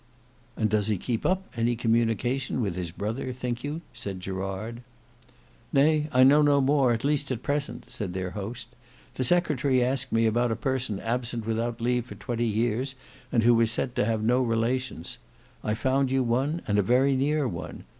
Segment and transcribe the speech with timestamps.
[0.57, 4.81] "And does he keep up any communication with his brother, think you?" said Gerard.
[5.71, 8.69] "Nay, I know no more; at least at present," said their host.
[9.13, 12.95] "The secretary asked me about a person absent without leave for twenty years
[13.31, 15.19] and who was said to have no relations,
[15.63, 17.83] I found you one and a very near one.